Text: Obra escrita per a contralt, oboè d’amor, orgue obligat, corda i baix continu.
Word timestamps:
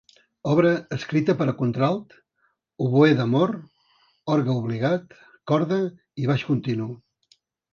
Obra 0.51 0.69
escrita 0.95 1.35
per 1.41 1.45
a 1.51 1.53
contralt, 1.59 2.15
oboè 2.85 3.11
d’amor, 3.19 3.53
orgue 4.37 4.57
obligat, 4.63 5.15
corda 5.53 5.79
i 6.25 6.27
baix 6.33 6.49
continu. 6.49 6.91